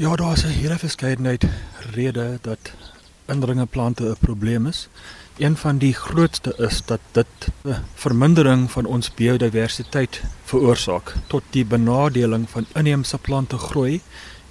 Ja, 0.00 0.16
daar 0.16 0.32
is 0.32 0.44
'n 0.44 0.48
hele 0.48 0.78
verskeidenheid 0.78 1.44
redes 1.90 2.38
dat 2.40 2.72
indringende 3.24 3.66
plante 3.66 4.04
'n 4.04 4.16
probleem 4.20 4.66
is. 4.66 4.88
Een 5.36 5.56
van 5.56 5.78
die 5.78 5.94
grootste 5.94 6.54
is 6.56 6.82
dat 6.84 7.00
dit 7.10 7.26
'n 7.64 7.74
vermindering 7.94 8.70
van 8.70 8.84
ons 8.84 9.14
biodiversiteit 9.14 10.22
veroorsaak 10.44 11.14
tot 11.26 11.42
die 11.50 11.64
benadeling 11.64 12.50
van 12.50 12.66
inheemse 12.74 13.18
plante 13.18 13.58
groei 13.58 14.00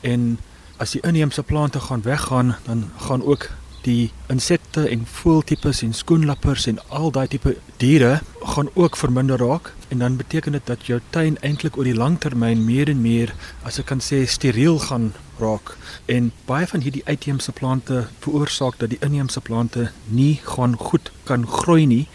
en 0.02 0.40
as 0.78 0.92
die 0.92 1.02
inheemse 1.02 1.44
plante 1.44 1.80
gaan 1.80 2.02
weggaan, 2.02 2.56
dan 2.64 2.92
gaan 2.98 3.24
ook 3.24 3.50
die 3.82 4.12
insekte 4.28 4.88
en 4.88 5.06
voëltipes 5.06 5.82
en 5.82 5.94
skoenlappers 5.94 6.66
en 6.66 6.80
al 6.88 7.12
daai 7.12 7.28
tipe 7.28 7.58
diere 7.78 8.22
gaan 8.42 8.70
ook 8.74 8.98
verminder 8.98 9.38
raak 9.38 9.74
en 9.88 9.98
dan 9.98 10.16
beteken 10.16 10.52
dit 10.52 10.66
dat 10.66 10.86
jou 10.86 11.00
tuin 11.10 11.38
eintlik 11.42 11.78
oor 11.78 11.84
die 11.84 11.96
lang 11.96 12.20
termyn 12.20 12.66
meer 12.66 12.90
en 12.90 13.02
meer 13.02 13.34
as 13.64 13.80
ek 13.80 13.86
kan 13.86 14.02
sê 14.02 14.26
steriel 14.26 14.80
gaan 14.80 15.14
raak. 15.40 15.76
En 16.06 16.32
baie 16.46 16.68
van 16.68 16.84
hierdie 16.86 17.06
uitheemse 17.06 17.52
plante 17.52 18.08
veroorsaak 18.20 18.80
dat 18.80 18.90
die 18.90 19.02
inheemse 19.06 19.42
plante 19.42 19.92
nie 20.06 20.40
gaan 20.44 20.76
goed 20.78 21.12
kan 21.24 21.48
groei 21.48 21.86
nie 21.86 22.06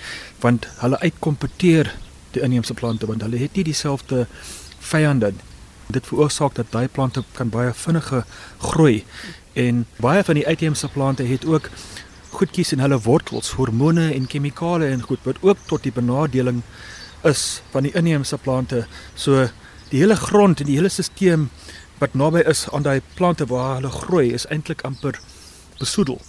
want 0.41 0.69
hulle 0.83 1.01
uitkompeteer 1.01 1.95
die 2.37 2.43
inheemse 2.43 2.75
plante 2.75 3.07
want 3.07 3.23
hulle 3.23 3.41
het 3.41 3.57
nie 3.57 3.65
dieselfde 3.65 4.27
vyande. 4.79 5.33
Dit 5.87 6.07
veroorsaak 6.07 6.55
dat 6.55 6.73
daai 6.73 6.89
plante 6.89 7.25
kan 7.33 7.49
baie 7.49 7.73
vinniger 7.73 8.25
groei. 8.59 9.05
En 9.53 9.87
baie 9.97 10.25
van 10.25 10.35
die 10.35 10.47
uitheemse 10.47 10.89
plante 10.89 11.25
het 11.29 11.47
ook 11.47 11.71
goedjies 12.35 12.73
in 12.75 12.83
hulle 12.83 12.99
wortels, 13.01 13.53
hormone 13.55 14.11
en 14.13 14.27
chemikale 14.29 14.89
en 14.91 15.03
goed 15.03 15.23
wat 15.23 15.39
ook 15.41 15.59
tot 15.71 15.83
die 15.83 15.93
benadeling 15.95 16.63
is 17.23 17.63
van 17.71 17.87
die 17.87 17.95
inheemse 17.95 18.39
plante. 18.39 18.85
So 19.15 19.47
die 19.93 20.03
hele 20.03 20.17
grond 20.19 20.61
en 20.61 20.67
die 20.67 20.77
hele 20.77 20.91
stelsel 20.91 21.49
wat 21.99 22.15
naby 22.15 22.43
is 22.49 22.67
aan 22.71 22.83
daai 22.83 23.01
plante 23.15 23.47
waar 23.47 23.75
hulle 23.75 23.91
groei 23.91 24.33
is 24.33 24.47
eintlik 24.47 24.83
amper 24.83 25.21
besoedel. 25.79 26.21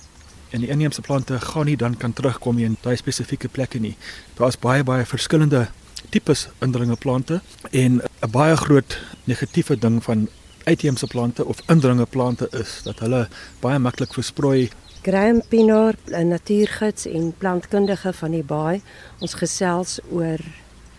En 0.49 0.59
die 0.59 0.69
inheemse 0.69 1.01
plante 1.01 1.39
gaan 1.39 1.65
nie 1.65 1.77
dan 1.77 1.97
kan 1.97 2.13
terugkom 2.13 2.57
in 2.57 2.77
daai 2.81 2.95
spesifieke 2.95 3.49
plekke 3.49 3.79
nie. 3.79 3.95
Daar's 4.37 4.59
baie 4.59 4.83
baie 4.83 5.05
verskillende 5.05 5.67
tipes 6.09 6.47
indringende 6.61 6.99
plante 6.99 7.41
en 7.71 8.01
'n 8.21 8.31
baie 8.31 8.55
groot 8.55 8.99
negatiewe 9.23 9.77
ding 9.77 10.03
van 10.03 10.27
uitheemse 10.63 11.07
plante 11.07 11.45
of 11.45 11.61
indringende 11.67 12.05
plante 12.05 12.47
is 12.51 12.81
dat 12.83 12.99
hulle 12.99 13.27
baie 13.59 13.79
maklik 13.79 14.13
versprei. 14.13 14.69
Graham 15.01 15.41
Pinaar, 15.49 15.95
'n 16.05 16.27
natuurgids 16.27 17.05
en 17.05 17.33
plantkundige 17.37 18.13
van 18.13 18.31
die 18.31 18.43
baai, 18.43 18.81
ons 19.19 19.33
gesels 19.33 19.99
oor 20.09 20.39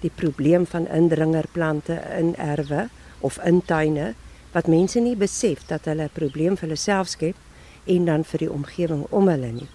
die 0.01 0.11
probleem 0.15 0.67
van 0.67 0.89
indringerplante 0.89 2.03
in 2.19 2.37
erwe 2.37 2.89
of 3.19 3.39
in 3.45 3.63
tuine 3.65 4.15
wat 4.57 4.71
mense 4.73 5.01
nie 5.01 5.17
besef 5.17 5.67
dat 5.69 5.85
hulle 5.85 6.09
'n 6.09 6.17
probleem 6.17 6.57
vir 6.57 6.69
hulle 6.69 6.81
self 6.81 7.09
skep 7.09 7.37
en 7.85 8.05
dan 8.05 8.25
vir 8.25 8.39
die 8.39 8.53
omgewing 8.53 9.07
om 9.11 9.29
hulle 9.29 9.53
nie. 9.53 9.69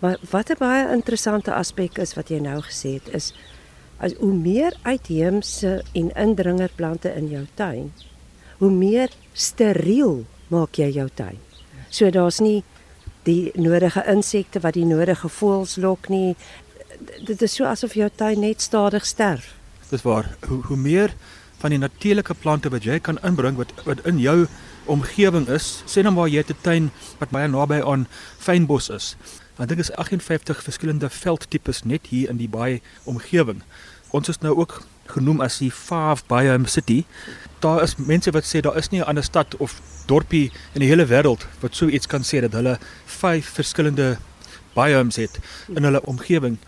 Maar 0.00 0.18
wat 0.30 0.50
'n 0.50 0.58
baie 0.58 0.92
interessante 0.92 1.54
aspek 1.54 1.98
is 1.98 2.14
wat 2.14 2.28
jy 2.28 2.40
nou 2.40 2.60
gesê 2.60 2.98
het 2.98 3.14
is 3.14 3.32
as 3.98 4.12
hoe 4.18 4.34
meer 4.34 4.74
uitheemse 4.82 5.84
en 5.92 6.10
indringerplante 6.14 7.14
in 7.14 7.28
jou 7.28 7.46
tuin, 7.54 7.92
hoe 8.58 8.70
meer 8.70 9.10
steriel 9.32 10.24
maak 10.48 10.76
jy 10.76 10.90
jou 10.90 11.08
tuin. 11.14 11.38
So 11.88 12.10
daar's 12.10 12.40
nie 12.40 12.64
die 13.22 13.50
nodige 13.54 14.02
insekte 14.06 14.60
wat 14.60 14.74
die 14.74 14.84
nodige 14.84 15.28
voëls 15.28 15.76
lok 15.76 16.08
nie. 16.08 16.36
Dit 17.24 17.42
is 17.42 17.54
so 17.54 17.64
asof 17.64 17.94
jou 17.94 18.10
tuin 18.14 18.40
net 18.40 18.60
stadig 18.60 19.06
sterf. 19.06 19.54
Dis 19.90 20.02
waar. 20.02 20.36
Hoe 20.48 20.62
hoe 20.62 20.76
meer 20.76 21.14
van 21.62 21.70
die 21.70 21.78
natuurlike 21.78 22.34
plante 22.42 22.70
wat 22.74 22.84
jy 22.84 22.98
kan 22.98 23.20
inbring 23.22 23.56
wat 23.60 23.70
wat 23.86 24.02
in 24.08 24.18
jou 24.18 24.46
omgewing 24.90 25.46
is, 25.48 25.82
sê 25.86 26.02
nou 26.02 26.14
maar 26.16 26.28
jy 26.28 26.42
het 26.42 26.50
'n 26.50 26.62
tuin 26.62 26.90
wat 27.20 27.30
baie 27.30 27.48
naby 27.48 27.78
aan 27.80 28.06
fynbos 28.38 28.90
is. 28.90 29.16
Dink 29.56 29.70
ek 29.70 29.78
is 29.78 29.92
58 29.92 30.62
verskillende 30.62 31.08
veldtipes 31.10 31.84
net 31.84 32.06
hier 32.10 32.30
in 32.30 32.36
die 32.36 32.48
baie 32.48 32.80
omgewing. 33.04 33.62
Ons 34.10 34.28
is 34.28 34.38
nou 34.38 34.56
ook 34.56 34.82
genoem 35.06 35.40
as 35.40 35.58
die 35.58 35.70
Five 35.70 36.24
Biome 36.26 36.68
City. 36.68 37.04
Daar 37.60 37.82
is 37.82 37.96
mense 37.96 38.30
wat 38.30 38.44
sê 38.44 38.60
daar 38.60 38.76
is 38.76 38.90
nie 38.90 39.00
'n 39.00 39.08
ander 39.08 39.24
stad 39.24 39.56
of 39.56 39.80
dorpie 40.06 40.50
in 40.74 40.80
die 40.80 40.88
hele 40.88 41.06
wêreld 41.06 41.46
wat 41.60 41.76
so 41.76 41.86
iets 41.86 42.06
kan 42.06 42.22
sê 42.22 42.40
dat 42.40 42.52
hulle 42.52 42.78
vyf 43.06 43.46
verskillende 43.46 44.18
biomes 44.74 45.16
het 45.16 45.38
in 45.68 45.84
hulle 45.84 46.02
omgewing. 46.06 46.58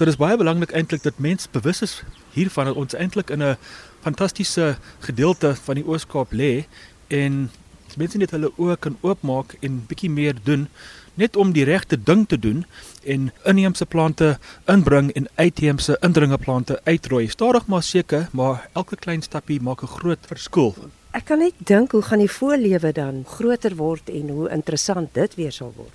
So 0.00 0.06
dis 0.08 0.16
baie 0.16 0.32
belangrik 0.40 0.70
eintlik 0.72 1.02
dat 1.04 1.18
mense 1.20 1.50
bewus 1.52 1.82
is 1.84 1.94
hiervan 2.32 2.70
dat 2.70 2.78
ons 2.80 2.94
eintlik 2.96 3.28
in 3.30 3.42
'n 3.44 3.56
fantastiese 4.00 4.78
gedeelte 5.04 5.54
van 5.54 5.74
die 5.74 5.84
Oos-Kaap 5.84 6.32
lê 6.32 6.64
en 7.08 7.50
mense 7.96 8.16
net 8.16 8.30
hulle 8.30 8.48
oë 8.56 8.78
kan 8.78 8.96
oopmaak 9.00 9.56
en 9.60 9.84
bietjie 9.88 10.10
meer 10.10 10.36
doen 10.44 10.68
net 11.14 11.36
om 11.36 11.52
die 11.52 11.64
regte 11.64 12.02
ding 12.02 12.28
te 12.28 12.38
doen 12.38 12.64
en 13.04 13.30
inheemse 13.44 13.84
plante 13.84 14.38
inbring 14.64 15.12
en 15.12 15.28
uitheemse 15.34 15.98
indringe 16.00 16.38
plante 16.38 16.80
uitroei. 16.84 17.28
Stadig 17.28 17.66
maar 17.66 17.82
seker, 17.82 18.28
maar 18.32 18.68
elke 18.72 18.96
klein 18.96 19.22
stappie 19.22 19.60
maak 19.60 19.82
'n 19.82 19.86
groot 19.86 20.26
verskil. 20.26 20.74
Ek 21.10 21.24
kan 21.24 21.38
net 21.38 21.54
dink 21.58 21.92
hoe 21.92 22.02
gaan 22.02 22.18
die 22.18 22.36
voorlewe 22.38 22.92
dan 22.92 23.24
groter 23.26 23.76
word 23.76 24.08
en 24.08 24.28
hoe 24.28 24.50
interessant 24.50 25.14
dit 25.14 25.34
weer 25.34 25.52
sal 25.52 25.72
word. 25.76 25.92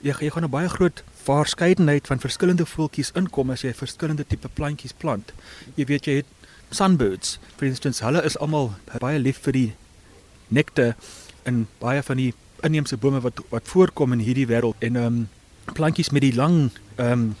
Ja, 0.00 0.16
jy 0.18 0.30
gaan 0.30 0.44
'n 0.44 0.50
baie 0.50 0.68
groot 0.68 1.04
verskeidenheid 1.22 2.06
van 2.10 2.22
verskillende 2.22 2.66
voeltjies 2.66 3.12
inkom 3.18 3.52
as 3.54 3.64
jy 3.66 3.72
verskillende 3.76 4.26
tipe 4.28 4.48
plantjies 4.48 4.94
plant. 4.98 5.32
Jy 5.76 5.86
weet 5.90 6.08
jy 6.08 6.16
het 6.22 6.48
sunbirds, 6.72 7.38
for 7.56 7.68
instance, 7.68 8.02
hulle 8.04 8.22
is 8.26 8.38
almal 8.38 8.72
baie 9.00 9.20
lief 9.20 9.42
vir 9.46 9.56
die 9.58 9.68
nektar 10.52 10.96
in 11.48 11.66
baie 11.82 12.02
van 12.02 12.20
die 12.20 12.32
inheemse 12.66 12.96
bome 12.96 13.20
wat 13.24 13.40
wat 13.50 13.70
voorkom 13.70 14.14
in 14.16 14.24
hierdie 14.24 14.48
wêreld 14.50 14.78
en 14.86 14.96
ehm 14.96 15.06
um, 15.06 15.22
plantjies 15.76 16.10
met 16.10 16.24
die 16.26 16.34
lang 16.34 16.70
ehm 16.96 17.12
um, 17.12 17.32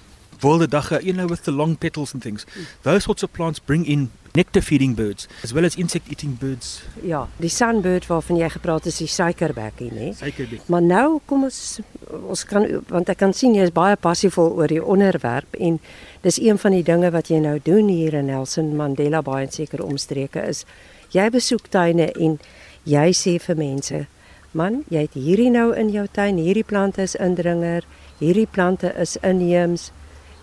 wilde 0.42 0.66
dagga, 0.68 0.98
you 1.00 1.12
know 1.12 1.28
with 1.28 1.42
the 1.42 1.52
long 1.52 1.76
petals 1.76 2.12
and 2.14 2.22
things. 2.22 2.46
Those 2.82 3.04
sorts 3.04 3.22
of 3.22 3.32
plants 3.32 3.60
bring 3.60 3.86
in 3.86 4.10
nectar 4.34 4.62
feeding 4.62 4.94
birds 4.96 5.28
as 5.44 5.52
well 5.52 5.64
as 5.64 5.76
insect 5.76 6.08
eating 6.08 6.38
birds. 6.38 6.82
Ja, 7.04 7.26
die 7.36 7.50
sunbird 7.52 8.06
waarvan 8.08 8.38
jy 8.40 8.48
gepraat 8.54 8.86
het 8.86 8.92
is 8.92 9.02
die 9.02 9.10
suikerbekkie, 9.12 9.90
nê? 9.92 10.12
Suikerbekkie. 10.16 10.70
Maar 10.72 10.82
nou 10.82 11.06
kom 11.26 11.44
ons 11.48 11.80
ons 12.12 12.44
kan 12.48 12.66
want 12.88 13.12
ek 13.12 13.20
kan 13.20 13.36
sien 13.36 13.54
jy 13.56 13.68
is 13.68 13.74
baie 13.74 13.96
passievol 13.96 14.54
oor 14.58 14.72
die 14.72 14.82
onderwerp 14.82 15.58
en 15.60 15.78
dis 16.24 16.40
een 16.40 16.58
van 16.60 16.76
die 16.76 16.86
dinge 16.86 17.12
wat 17.12 17.28
jy 17.32 17.42
nou 17.44 17.58
doen 17.64 17.88
hier 17.92 18.16
in 18.18 18.28
Nelson 18.30 18.74
Mandela 18.76 19.22
Bay 19.22 19.46
en 19.46 19.52
seker 19.52 19.84
omstreke 19.84 20.42
is 20.48 20.64
jy 21.12 21.28
besoek 21.32 21.68
tuine 21.72 22.10
en 22.12 22.40
jy 22.88 23.08
sê 23.16 23.38
vir 23.40 23.56
mense 23.58 24.06
Man, 24.52 24.82
jy 24.92 25.06
het 25.06 25.14
hierdie 25.16 25.48
nou 25.48 25.70
in 25.72 25.88
jou 25.94 26.04
tuin, 26.12 26.36
hierdie 26.36 26.66
plante 26.68 27.00
is 27.06 27.14
indringer, 27.16 27.86
hierdie 28.20 28.46
plante 28.46 28.90
is 29.00 29.14
inheems 29.24 29.88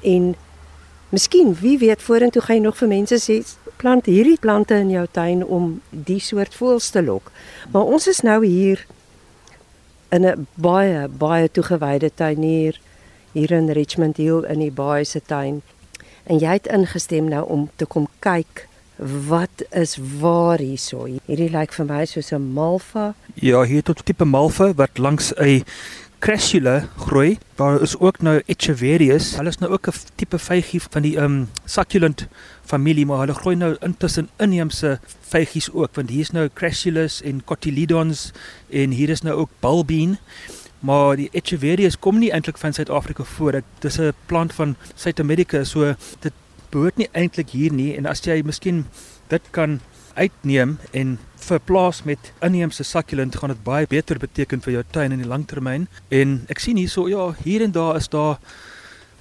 en 0.01 0.31
miskien, 1.13 1.53
wie 1.61 1.75
weet, 1.77 2.01
vorentoe 2.01 2.41
gaan 2.41 2.57
jy 2.57 2.63
nog 2.63 2.79
vir 2.79 2.89
mense 2.89 3.19
sê 3.21 3.37
plant 3.79 4.05
hierdie 4.11 4.37
plante 4.39 4.75
in 4.75 4.91
jou 4.91 5.05
tuin 5.11 5.43
om 5.45 5.81
die 5.89 6.19
soort 6.19 6.55
voëls 6.55 6.89
te 6.91 7.03
lok. 7.03 7.31
Maar 7.71 7.87
ons 7.95 8.07
is 8.11 8.21
nou 8.27 8.45
hier 8.45 8.85
in 10.11 10.25
'n 10.25 10.47
baie 10.55 11.07
baie 11.07 11.49
toegewyde 11.51 12.11
tuin 12.15 12.41
hier 12.41 12.79
hier 13.31 13.51
in 13.51 13.69
Richmond 13.69 14.17
Hill 14.17 14.43
in 14.49 14.59
die 14.59 14.71
Baai 14.71 15.05
se 15.05 15.21
tuin. 15.21 15.61
En 16.23 16.37
jy 16.37 16.51
het 16.57 16.67
ingestem 16.67 17.29
nou 17.29 17.45
om 17.47 17.69
te 17.75 17.85
kom 17.85 18.07
kyk 18.19 18.67
wat 19.27 19.63
is 19.71 19.97
waar 20.19 20.59
hierso. 20.59 21.05
Hierdie 21.25 21.49
lyk 21.49 21.71
vir 21.73 21.85
my 21.85 22.05
soos 22.05 22.31
'n 22.31 22.53
malva. 22.53 23.13
Ja, 23.33 23.63
hier 23.63 23.83
tot 23.83 24.05
tipe 24.05 24.25
malva 24.25 24.73
wat 24.73 24.97
langs 24.97 25.33
'n 25.35 25.63
crassula 26.19 26.87
groei. 26.97 27.37
Daar 27.55 27.81
is 27.81 27.97
ook 27.97 28.21
nou 28.21 28.41
Echeverius. 28.45 29.35
Hulle 29.35 29.49
is 29.49 29.57
nou 29.57 29.71
ook 29.71 29.87
'n 29.87 29.93
tipe 30.15 30.39
vygie 30.39 30.81
van 30.89 31.01
die 31.01 31.17
um 31.17 31.49
succulent 31.65 32.27
familie, 32.65 33.05
maar 33.05 33.19
hulle 33.19 33.33
groei 33.33 33.55
nou 33.55 33.75
intussen 33.79 34.29
inheemse 34.37 34.99
vygies 35.29 35.71
ook, 35.71 35.95
want 35.95 36.09
hier 36.09 36.19
is 36.19 36.31
nou 36.31 36.49
crassulus 36.53 37.21
en 37.21 37.43
cotyledons 37.43 38.31
en 38.69 38.91
hier 38.91 39.09
is 39.09 39.21
nou 39.21 39.35
ook 39.35 39.49
bulbine. 39.59 40.17
Maar 40.79 41.15
die 41.15 41.29
Echeverius 41.31 41.99
kom 41.99 42.19
nie 42.19 42.31
eintlik 42.31 42.57
van 42.57 42.73
Suid-Afrika 42.73 43.23
voor. 43.23 43.51
Dit 43.51 43.83
is 43.83 43.99
'n 43.99 44.13
plant 44.25 44.53
van 44.53 44.75
Suid-Amerika, 44.95 45.63
so 45.63 45.95
dit 46.19 46.33
behoort 46.69 46.97
nie 46.97 47.09
eintlik 47.11 47.49
hier 47.49 47.73
nie 47.73 47.95
en 47.97 48.05
as 48.05 48.21
jy 48.21 48.41
miskien 48.45 48.85
dit 49.27 49.41
kan 49.51 49.79
uitneem 50.19 50.77
en 50.91 51.17
verplaas 51.39 52.03
met 52.03 52.31
inheemse 52.45 52.83
succulent 52.83 53.35
gaan 53.35 53.53
dit 53.53 53.63
baie 53.63 53.87
beter 53.87 54.19
beteken 54.19 54.61
vir 54.61 54.73
jou 54.73 54.83
tuin 54.91 55.15
in 55.15 55.23
die 55.23 55.29
langtermyn. 55.29 55.87
En 56.13 56.41
ek 56.51 56.59
sien 56.59 56.77
hierso 56.77 57.07
ja 57.09 57.31
hier 57.43 57.63
en 57.65 57.73
daar 57.75 57.95
is 57.99 58.09
daar 58.11 58.37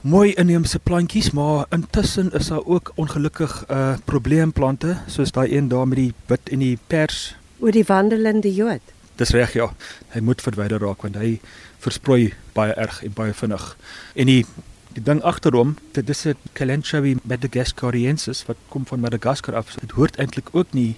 mooi 0.00 0.32
inheemse 0.38 0.78
plantjies 0.78 1.30
maar 1.34 1.66
intussen 1.74 2.32
is 2.32 2.50
daar 2.52 2.64
ook 2.64 2.92
ongelukkig 2.94 3.64
'n 3.68 3.72
uh, 3.74 3.96
probleemplante 4.04 4.96
soos 5.06 5.32
daai 5.32 5.56
een 5.56 5.68
daar 5.68 5.88
met 5.88 5.98
die 5.98 6.12
wit 6.26 6.48
en 6.48 6.58
die 6.58 6.78
pers. 6.86 7.36
Oor 7.58 7.72
die 7.72 7.84
wandelende 7.84 8.54
jood. 8.54 8.80
Dis 9.16 9.30
reg 9.30 9.52
ja. 9.52 9.72
Hy 10.08 10.20
moet 10.20 10.42
verwyder 10.42 10.78
raak 10.78 11.02
want 11.02 11.16
hy 11.16 11.40
versprei 11.78 12.34
baie 12.52 12.72
erg 12.72 13.02
en 13.04 13.12
baie 13.12 13.34
vinnig. 13.34 13.76
En 14.14 14.26
die 14.26 14.46
Die 14.98 15.04
ding 15.06 15.20
agter 15.22 15.54
hom, 15.54 15.76
dit 15.94 16.08
is 16.10 16.24
'n 16.26 16.34
Kalanchoe 16.58 17.16
madagascariensis 17.22 18.40
wat 18.46 18.56
kom 18.68 18.86
van 18.86 19.00
Madagaskar 19.00 19.54
af. 19.54 19.74
Dit 19.78 19.90
hoort 19.90 20.16
eintlik 20.16 20.48
ook 20.52 20.72
nie 20.72 20.96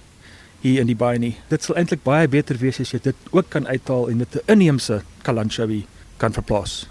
hier 0.61 0.79
in 0.79 0.87
die 0.87 0.95
baai 0.95 1.19
nie. 1.19 1.35
Dit 1.47 1.63
sal 1.63 1.75
eintlik 1.75 2.03
baie 2.03 2.27
beter 2.27 2.57
wees 2.57 2.79
as 2.79 2.91
jy 2.91 2.99
dit 3.03 3.15
ook 3.31 3.49
kan 3.49 3.67
uithaal 3.67 4.09
en 4.09 4.17
dit 4.17 4.35
'n 4.35 4.51
inheemse 4.51 5.03
kalanchoe 5.21 5.83
kan 6.17 6.33
verplaas. 6.33 6.87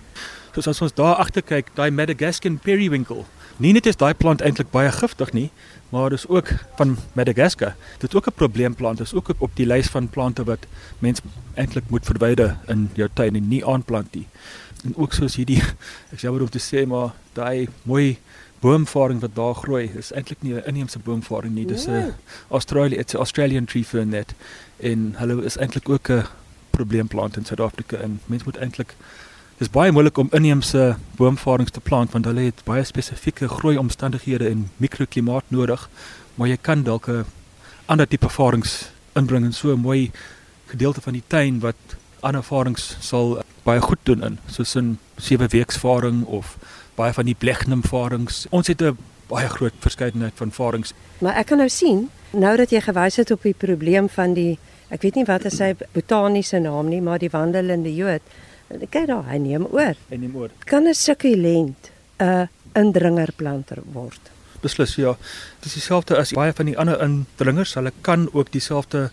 Soos 0.54 0.66
as 0.66 0.82
ons 0.82 0.94
daar 0.94 1.14
agter 1.14 1.42
kyk, 1.42 1.74
daai 1.74 1.90
Madagascan 1.90 2.58
periwinkle. 2.58 3.24
Nie 3.60 3.74
net 3.76 3.84
is 3.84 3.98
daai 4.00 4.14
plant 4.16 4.40
eintlik 4.40 4.70
baie 4.72 4.88
giftig 4.88 5.34
nie, 5.36 5.50
maar 5.92 6.08
dis 6.14 6.22
ook 6.32 6.48
van 6.78 6.94
Madagaskar. 7.12 7.74
Dit 8.00 8.08
is 8.08 8.16
ook 8.16 8.26
'n 8.30 8.32
probleemplant. 8.34 8.98
Dit 8.98 9.06
is 9.06 9.14
ook 9.14 9.34
op 9.38 9.50
die 9.54 9.66
lys 9.66 9.86
van 9.86 10.08
plante 10.08 10.44
wat 10.44 10.66
mens 10.98 11.20
eintlik 11.54 11.90
moet 11.90 12.04
verwyder 12.04 12.56
in 12.66 12.90
jou 12.94 13.08
tuin 13.12 13.36
en 13.36 13.48
nie 13.48 13.66
aanplant 13.66 14.14
nie. 14.14 14.26
En 14.84 14.96
ook 14.96 15.12
soos 15.12 15.36
hierdie 15.36 15.62
ek 16.12 16.18
sê 16.18 16.30
maar 16.30 16.40
om 16.40 16.48
te 16.48 16.58
sê 16.58 16.86
maar 16.86 17.12
daai 17.32 17.68
mooi 17.82 18.18
boomvaring 18.60 19.20
wat 19.20 19.34
daar 19.34 19.54
groei 19.54 19.90
is 19.96 20.12
eintlik 20.12 20.42
nie 20.42 20.54
'n 20.54 20.64
inheemse 20.66 20.98
boomvaring 20.98 21.54
nie. 21.54 21.66
Dis 21.66 21.86
'n 21.86 22.14
Australië, 22.48 22.96
it's 22.96 23.14
Australian 23.14 23.64
tree 23.64 23.84
fern 23.84 24.08
net 24.08 24.34
en 24.76 25.14
hulle 25.16 25.44
is 25.44 25.56
eintlik 25.56 25.88
ook 25.88 26.08
'n 26.08 26.24
probleemplant 26.70 27.36
in 27.36 27.44
Suid-Afrika 27.44 27.96
en 27.96 28.20
mense 28.26 28.44
moet 28.44 28.56
eintlik 28.56 28.94
Dit 29.60 29.68
is 29.68 29.74
baie 29.74 29.92
moeilik 29.92 30.16
om 30.16 30.30
inheemse 30.32 30.94
boomvarings 31.18 31.74
te 31.76 31.82
plant 31.84 32.14
want 32.14 32.24
hulle 32.24 32.46
het 32.46 32.62
baie 32.64 32.80
spesifieke 32.88 33.44
groei 33.48 33.74
omstandighede 33.76 34.46
en 34.48 34.62
mikroklimaat 34.80 35.52
nodig, 35.52 35.82
maar 36.40 36.48
jy 36.48 36.56
kan 36.56 36.80
dalk 36.86 37.10
'n 37.12 37.26
ander 37.84 38.08
tipe 38.08 38.28
varings 38.28 38.88
inbring 39.12 39.44
in 39.44 39.52
so 39.52 39.68
'n 39.74 39.80
mooi 39.80 40.10
gedeelte 40.72 41.00
van 41.00 41.12
die 41.12 41.22
tuin 41.26 41.60
wat 41.60 41.76
ander 42.22 42.42
varings 42.42 42.96
sal 43.00 43.42
baie 43.62 43.80
goed 43.80 43.98
doen 44.04 44.22
in, 44.22 44.38
soos 44.46 44.76
'n 44.76 44.98
sewe 45.18 45.46
weeks 45.48 45.76
varing 45.76 46.24
of 46.24 46.56
baie 46.94 47.12
van 47.12 47.24
die 47.24 47.36
blegnemvarings. 47.38 48.46
Ons 48.50 48.66
het 48.66 48.80
'n 48.82 48.96
baie 49.28 49.48
groot 49.48 49.74
verskeidenheid 49.78 50.34
van 50.36 50.52
varings. 50.52 50.94
Maar 51.18 51.36
ek 51.36 51.46
kan 51.46 51.58
nou 51.58 51.68
sien, 51.68 52.08
nou 52.30 52.56
dat 52.56 52.70
jy 52.70 52.80
gewys 52.80 53.16
het 53.16 53.30
op 53.30 53.42
die 53.42 53.54
probleem 53.54 54.08
van 54.08 54.34
die 54.34 54.58
ek 54.88 55.02
weet 55.02 55.14
nie 55.14 55.24
wat 55.24 55.44
is 55.44 55.56
sy 55.56 55.76
botaniese 55.92 56.58
naam 56.58 56.88
nie, 56.88 57.02
maar 57.02 57.18
die 57.18 57.30
wandelende 57.30 57.94
Jood. 57.94 58.22
Kyk 58.70 59.06
daar, 59.11 59.25
hy 59.26 59.38
neem 59.43 59.67
oor. 59.67 59.96
Hy 60.11 60.17
neem 60.17 60.34
oor. 60.37 60.50
Kan 60.64 60.87
'n 60.87 60.94
sukkulent 60.94 61.90
'n 62.19 62.49
indringerplanter 62.75 63.82
word? 63.93 64.31
Beslis 64.62 64.94
ja. 64.96 65.17
Dit 65.61 65.67
is 65.67 65.75
dieselfde 65.75 66.17
as 66.17 66.32
baie 66.32 66.52
van 66.52 66.67
die 66.67 66.78
ander 66.78 67.00
indringers, 67.02 67.75
hulle 67.75 67.93
kan 68.02 68.28
ook 68.32 68.52
dieselfde 68.52 69.11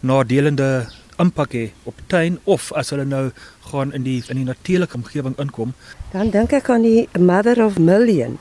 nadelende 0.00 0.86
impak 1.18 1.52
hê 1.52 1.70
op 1.84 1.94
tuin 2.06 2.38
of 2.44 2.72
as 2.72 2.90
hulle 2.90 3.04
nou 3.04 3.30
gaan 3.70 3.92
in 3.92 4.02
die 4.02 4.22
in 4.28 4.36
die 4.36 4.44
natuurlike 4.44 4.94
omgewing 4.94 5.36
inkom. 5.38 5.74
Dan 6.12 6.30
dink 6.30 6.52
ek 6.52 6.68
aan 6.68 6.82
die 6.82 7.08
Mother 7.18 7.64
of 7.64 7.78
Million. 7.78 8.38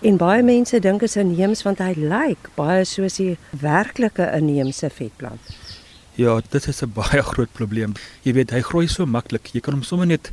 En 0.00 0.16
baie 0.16 0.42
mense 0.42 0.78
dink 0.80 1.02
is 1.02 1.16
inheems 1.16 1.62
want 1.62 1.78
hy 1.78 1.94
lyk 1.96 2.50
baie 2.56 2.84
soos 2.84 3.16
die 3.16 3.36
werklike 3.60 4.26
inheemse 4.36 4.90
vetplant. 4.90 5.54
Ja, 6.14 6.40
dit 6.48 6.66
is 6.66 6.82
'n 6.82 6.92
baie 6.94 7.22
groot 7.32 7.52
probleem. 7.52 7.92
Jy 8.22 8.32
weet, 8.32 8.50
hy 8.50 8.60
groei 8.62 8.86
so 8.88 9.06
maklik. 9.06 9.50
Jy 9.52 9.60
kan 9.60 9.74
hom 9.74 9.82
sommer 9.82 10.06
net 10.06 10.30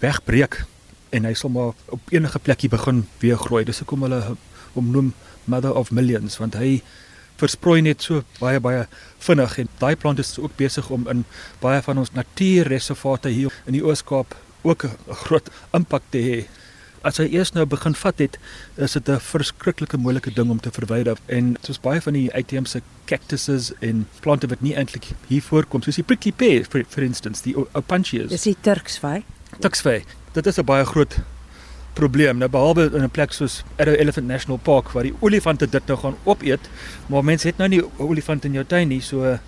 wegbreek 0.00 0.64
en 1.10 1.24
hy 1.24 1.34
sal 1.34 1.50
maar 1.50 1.72
op 1.86 2.00
enige 2.10 2.38
plekkie 2.38 2.68
begin 2.68 3.06
weer 3.18 3.36
groei. 3.36 3.64
Dis 3.64 3.78
hoekom 3.78 4.02
hulle 4.02 4.36
hom 4.74 4.90
noem 4.90 5.12
Mother 5.44 5.74
of 5.74 5.90
Millions 5.90 6.38
want 6.38 6.54
hy 6.54 6.82
versprei 7.38 7.80
net 7.82 8.02
so 8.02 8.22
baie 8.40 8.60
baie 8.60 8.86
vinnig 9.18 9.58
en 9.58 9.68
daai 9.78 9.96
plant 9.96 10.18
is 10.18 10.38
ook 10.38 10.56
besig 10.56 10.90
om 10.90 11.06
in 11.08 11.24
baie 11.60 11.82
van 11.82 11.98
ons 11.98 12.12
natuurreservate 12.14 13.28
hier 13.28 13.52
in 13.66 13.72
die 13.78 13.84
Oos-Kaap 13.84 14.34
ook 14.62 14.84
'n 14.84 15.14
groot 15.24 15.50
impak 15.72 16.02
te 16.10 16.18
hê. 16.18 16.38
As 17.04 17.20
hy 17.20 17.26
eers 17.36 17.52
nou 17.52 17.66
begin 17.68 17.92
vat 18.00 18.20
het, 18.22 18.38
is 18.80 18.96
dit 18.96 19.08
'n 19.08 19.20
verskriklike 19.20 19.98
moeilike 20.00 20.32
ding 20.32 20.50
om 20.50 20.60
te 20.60 20.70
verwyder 20.72 21.18
en 21.26 21.56
soos 21.60 21.80
baie 21.80 22.00
van 22.00 22.12
die 22.12 22.32
uitheemse 22.32 22.80
cactuses 23.04 23.72
en 23.80 24.06
plante 24.20 24.46
wat 24.46 24.60
nie 24.60 24.74
eintlik 24.74 25.12
hier 25.28 25.42
voorkom, 25.42 25.82
soos 25.82 26.00
die 26.00 26.04
prickly 26.04 26.32
pear 26.32 26.64
for, 26.64 26.82
for 26.88 27.02
instance, 27.02 27.42
die 27.42 27.56
opuntias. 27.56 28.30
Dis 28.30 28.42
die 28.42 28.56
Turksvy. 28.60 29.22
Turksvy. 29.60 30.02
Dit 30.32 30.46
is 30.46 30.58
'n 30.58 30.64
baie 30.64 30.84
groot 30.84 31.20
probleem. 31.94 32.38
Nou 32.38 32.48
behalwe 32.50 32.90
in 32.94 33.02
'n 33.02 33.10
plek 33.10 33.32
soos 33.32 33.62
Arrow 33.76 33.94
Elephant 33.94 34.26
National 34.26 34.58
Park 34.58 34.90
waar 34.92 35.02
die 35.02 35.14
olifante 35.20 35.68
dit 35.68 35.86
nou 35.86 35.98
gaan 35.98 36.16
opeet, 36.24 36.68
maar 37.06 37.24
mense 37.24 37.46
het 37.46 37.56
nou 37.56 37.68
nie 37.68 37.82
olifante 37.98 38.46
in 38.46 38.52
jou 38.52 38.64
tuin 38.64 38.88
nie, 38.88 39.00
so 39.00 39.22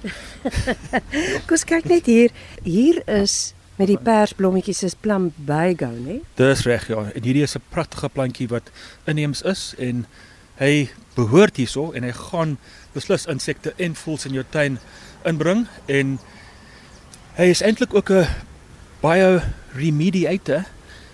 Kom 1.46 1.56
kyk 1.56 1.84
net 1.84 2.06
hier. 2.06 2.30
Hier 2.62 3.02
is 3.06 3.54
met 3.76 3.90
die 3.90 3.98
persblommetjies 3.98 4.82
is 4.82 4.94
plumbago, 4.94 5.90
né? 6.00 6.20
Dis 6.34 6.64
reg 6.64 6.88
ja. 6.88 7.10
En 7.14 7.22
hierdie 7.22 7.42
is 7.42 7.56
'n 7.56 7.62
pragtige 7.68 8.08
plantjie 8.08 8.48
wat 8.48 8.70
inheems 9.04 9.42
is 9.42 9.74
en 9.78 10.06
hy 10.56 10.88
behoort 11.14 11.56
hierso 11.56 11.92
en 11.92 12.02
hy 12.02 12.12
gaan 12.12 12.58
beslis 12.92 13.26
insekte 13.26 13.72
en 13.76 13.94
voëls 13.94 14.26
in 14.26 14.32
jou 14.32 14.44
tuin 14.50 14.78
inbring 15.24 15.66
en 15.86 16.18
hy 17.36 17.44
is 17.44 17.62
eintlik 17.62 17.94
ook 17.94 18.10
'n 18.10 18.26
baie 19.00 19.42
remediator 19.74 20.64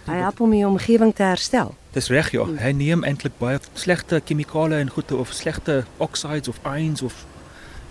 Hy 0.03 0.19
help 0.19 0.41
om 0.41 0.51
die 0.51 0.67
omgewing 0.67 1.15
te 1.15 1.23
herstel. 1.23 1.75
Dis 1.95 2.09
reg 2.09 2.33
ja. 2.35 2.43
Hy 2.59 2.73
neem 2.75 3.05
eintlik 3.07 3.37
baie 3.39 3.61
slegte 3.79 4.19
chemikale 4.25 4.81
en 4.83 4.91
goede 4.91 5.17
of 5.17 5.33
slegte 5.33 5.85
oxides 6.03 6.49
of 6.49 6.59
ions 6.67 7.03
of 7.03 7.27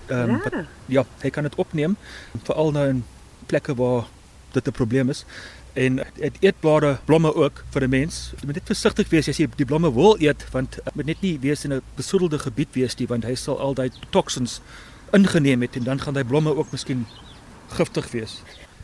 ehm 0.07 0.29
um, 0.29 0.41
Ja. 0.51 0.65
ja, 0.85 1.05
hy 1.21 1.29
kan 1.29 1.43
dit 1.43 1.55
opneem 1.55 1.95
veral 2.43 2.71
nou 2.71 2.87
in 2.89 3.03
plekke 3.45 3.75
waar 3.75 4.07
dit 4.53 4.67
'n 4.67 4.71
probleem 4.71 5.09
is. 5.09 5.25
En 5.73 5.95
dit 6.15 6.37
eetbare 6.39 6.99
blomme 7.05 7.35
ook 7.35 7.63
vir 7.69 7.83
'n 7.83 7.89
mens. 7.89 8.31
Jy 8.39 8.45
moet 8.45 8.55
net 8.55 8.65
versigtig 8.65 9.09
wees 9.09 9.27
as 9.27 9.37
jy 9.37 9.47
die 9.55 9.65
blomme 9.65 9.93
wil 9.93 10.15
eet 10.19 10.45
want 10.51 10.71
dit 10.83 10.95
moet 10.95 11.05
net 11.05 11.21
nie 11.21 11.39
wees 11.39 11.63
in 11.63 11.73
'n 11.73 11.81
besoedelde 11.95 12.39
gebied 12.39 12.73
wees 12.73 12.95
nie 12.95 13.07
want 13.07 13.23
hy 13.23 13.35
sal 13.35 13.59
al 13.59 13.73
daai 13.73 13.91
toksins 14.09 14.61
ingeneem 15.11 15.61
het 15.61 15.75
en 15.75 15.83
dan 15.83 15.99
gaan 15.99 16.13
daai 16.13 16.25
blomme 16.25 16.55
ook 16.55 16.71
miskien 16.71 17.05
giftig 17.67 18.11
wees. 18.11 18.41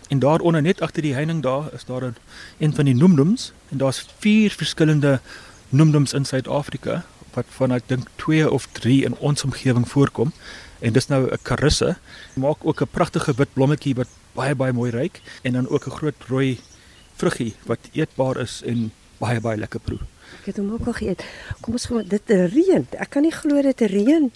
En 0.08 0.20
daaronder 0.20 0.62
net 0.62 0.82
agter 0.82 1.02
die 1.02 1.14
heining 1.14 1.42
daar 1.44 1.74
is 1.74 1.86
daar 1.86 2.04
'n 2.04 2.16
een 2.58 2.76
van 2.76 2.86
die 2.86 2.96
noemnoems 2.96 3.52
en 3.70 3.78
daar's 3.78 4.06
vier 4.20 4.52
verskillende 4.52 5.20
noemnoems 5.70 6.14
in 6.14 6.26
Suid-Afrika 6.26 7.06
wat 7.34 7.46
van 7.50 7.72
ek 7.72 7.84
dink 7.86 8.08
2 8.16 8.52
of 8.52 8.68
3 8.72 9.04
in 9.04 9.18
ons 9.18 9.44
omgewing 9.44 9.90
voorkom. 9.90 10.34
En 10.80 10.94
dis 10.94 11.08
nou 11.08 11.22
'n 11.32 11.38
karisse. 11.42 11.98
Maak 12.36 12.66
ook 12.66 12.82
'n 12.82 12.92
pragtige 12.92 13.34
wit 13.34 13.54
blommetjie 13.54 13.96
wat 13.96 14.08
baie 14.34 14.56
baie 14.56 14.74
mooi 14.74 14.92
ruik 14.92 15.22
en 15.42 15.54
dan 15.54 15.70
ook 15.70 15.88
'n 15.88 15.98
groot 16.00 16.24
rooi 16.28 16.60
vruggie 17.16 17.56
wat 17.66 17.80
eetbaar 17.92 18.38
is 18.38 18.62
en 18.66 18.92
baie 19.18 19.42
baie 19.42 19.58
lekker 19.58 19.80
proe. 19.80 20.00
Ek 20.40 20.46
het 20.46 20.58
hom 20.58 20.72
ook 20.72 20.86
al 20.88 20.94
geëet. 20.94 21.24
Kom 21.62 21.74
ons 21.74 21.86
gaan 21.86 22.08
dit 22.08 22.30
reën. 22.30 22.88
Ek 22.92 23.10
kan 23.10 23.22
nie 23.22 23.32
glo 23.32 23.62
dit 23.62 23.82
reën 23.82 24.32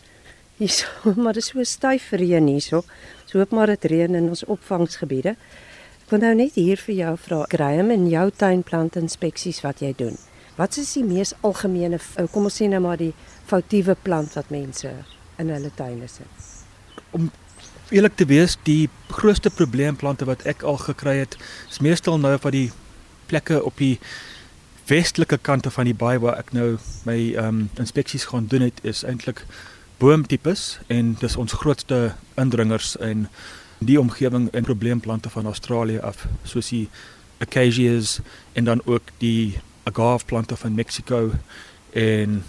hierso, 0.58 0.88
maar 1.22 1.34
dit 1.34 1.44
is 1.44 1.52
so 1.54 1.64
styf 1.64 2.12
reën 2.12 2.48
hierso. 2.48 2.84
So 3.26 3.38
hoop 3.38 3.52
maar 3.52 3.68
dit 3.68 3.86
reën 3.86 4.16
in 4.16 4.30
ons 4.30 4.44
opvangsgebiede. 4.46 5.36
Ek 6.06 6.10
wil 6.10 6.20
nou 6.20 6.36
net 6.36 6.58
hier 6.60 6.78
vir 6.78 6.96
jou 6.96 7.18
vra, 7.18 7.46
Graham, 7.48 7.92
in 7.92 8.10
jou 8.10 8.32
tuinplantinspeksies 8.32 9.62
wat 9.62 9.80
jy 9.80 9.94
doen. 9.98 10.18
Wat 10.58 10.78
is 10.78 10.94
die 10.94 11.04
mees 11.04 11.34
algemene 11.42 12.00
eh, 12.18 12.28
kom 12.32 12.44
ons 12.44 12.62
sê 12.62 12.68
nou 12.68 12.82
maar 12.84 12.98
die 12.98 13.14
foutiewe 13.46 13.96
plant 13.96 14.34
wat 14.36 14.50
mense 14.50 14.92
in 15.42 15.52
hulle 15.54 15.72
tuine 15.76 16.08
sit? 16.12 16.50
Eerlik 17.92 18.16
te 18.16 18.28
wees, 18.30 18.56
die 18.64 18.90
grootste 19.12 19.52
probleemplante 19.52 20.26
wat 20.30 20.46
ek 20.48 20.64
al 20.64 20.80
gekry 20.80 21.18
het, 21.24 21.36
is 21.70 21.82
meestal 21.84 22.22
nou 22.22 22.38
van 22.40 22.56
die 22.56 22.70
plekke 23.32 23.60
op 23.64 23.80
die 23.82 23.98
westelike 24.88 25.38
kante 25.38 25.72
van 25.72 25.88
die 25.88 25.96
baai 25.96 26.18
waar 26.24 26.40
ek 26.40 26.54
nou 26.56 26.76
my 27.08 27.18
ehm 27.34 27.48
um, 27.48 27.60
inspeksies 27.80 28.28
gaan 28.32 28.48
doen 28.52 28.68
het, 28.68 28.80
is 28.88 29.04
eintlik 29.08 29.46
boomtipes 30.02 30.80
en 30.88 31.14
dis 31.22 31.38
ons 31.38 31.60
grootste 31.62 32.00
indringers 32.42 32.96
in 32.96 33.28
die 33.80 34.00
omgewing 34.00 34.50
en 34.52 34.68
probleemplante 34.68 35.30
van 35.30 35.46
Australië 35.46 36.00
af, 36.00 36.26
soos 36.44 36.72
die 36.74 36.88
acacias 37.42 38.20
en 38.54 38.66
dan 38.70 38.82
ook 38.86 39.14
die 39.18 39.60
agave 39.84 40.26
plante 40.26 40.56
van 40.56 40.76
Mexico 40.76 41.32
en 41.94 42.44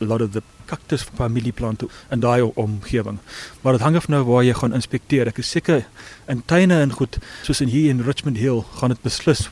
a 0.00 0.04
lot 0.04 0.22
of 0.22 0.30
the 0.30 0.42
cactus 0.68 1.06
familieplante 1.18 1.88
in 2.14 2.20
daai 2.20 2.42
omgewing. 2.54 3.18
Maar 3.62 3.78
dit 3.78 3.86
hang 3.86 3.96
af 3.96 4.08
nou 4.08 4.22
waar 4.28 4.44
jy 4.44 4.54
gaan 4.54 4.76
inspekteer. 4.76 5.30
Ek 5.32 5.40
is 5.42 5.50
seker 5.50 5.86
in 6.28 6.44
tuine 6.44 6.80
en 6.84 6.92
goed 6.92 7.18
soos 7.46 7.62
in 7.64 7.72
hier 7.72 7.90
in 7.90 8.04
Richmond 8.06 8.38
Hill 8.38 8.64
gaan 8.78 8.94
dit 8.94 9.02
beslis 9.02 9.48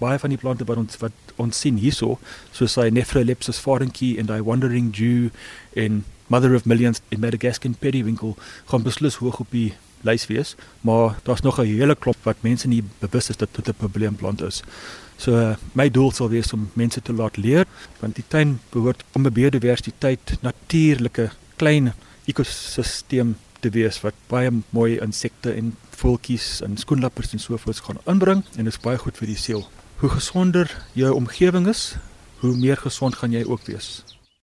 baie 0.00 0.18
van 0.20 0.32
die 0.32 0.40
plante 0.40 0.66
wat 0.68 0.80
ons 0.80 0.98
wat 1.00 1.12
ons 1.40 1.58
sien 1.60 1.76
hierso, 1.80 2.16
soos 2.56 2.76
hy 2.80 2.88
Nephrolepsis 2.92 3.60
farinki 3.60 4.14
en 4.20 4.28
daai 4.28 4.40
wandering 4.44 4.92
dew 4.96 5.28
en 5.76 6.04
mother 6.32 6.54
of 6.56 6.66
millions 6.66 7.02
in 7.12 7.20
Madagascar 7.20 7.72
periwinkle 7.80 8.34
gaan 8.70 8.84
beslis 8.86 9.20
hoog 9.20 9.40
op 9.44 9.52
die 9.52 9.74
lys 10.06 10.26
wees, 10.30 10.54
maar 10.86 11.18
daar's 11.26 11.42
nog 11.42 11.58
'n 11.60 11.66
hele 11.66 11.94
klop 11.94 12.16
wat 12.22 12.36
mense 12.40 12.68
nie 12.68 12.82
bewus 13.00 13.30
is 13.30 13.36
dat 13.36 13.48
dit 13.52 13.68
'n 13.68 13.78
probleemplant 13.78 14.42
is. 14.42 14.62
So 15.16 15.56
my 15.72 15.88
doel 15.90 16.12
sal 16.12 16.28
wees 16.28 16.52
om 16.52 16.70
mense 16.76 17.02
te 17.02 17.12
laat 17.12 17.36
leer 17.36 17.64
want 18.00 18.14
die 18.14 18.24
tuin 18.28 18.60
behoort 18.70 19.04
om 19.12 19.26
'n 19.26 19.32
biodiversiteit 19.32 20.36
natuurlike 20.40 21.30
klein 21.56 21.92
ekosisteem 22.24 23.36
te 23.60 23.70
wees 23.70 24.00
wat 24.00 24.14
baie 24.28 24.50
mooi 24.70 24.98
insekte 25.00 25.52
en 25.52 25.76
voeltjies 25.90 26.60
en 26.60 26.76
skoenlappers 26.76 27.32
en 27.32 27.38
sovoorts 27.38 27.80
gaan 27.80 28.00
inbring 28.04 28.44
en 28.56 28.64
dit 28.64 28.74
is 28.74 28.80
baie 28.80 28.98
goed 28.98 29.16
vir 29.16 29.26
die 29.26 29.40
siel. 29.40 29.68
Hoe 29.96 30.10
gesonder 30.10 30.68
jou 30.92 31.14
omgewing 31.14 31.68
is, 31.68 31.96
hoe 32.38 32.56
meer 32.56 32.76
gesond 32.76 33.16
gaan 33.16 33.32
jy 33.32 33.44
ook 33.44 33.64
wees. 33.66 34.04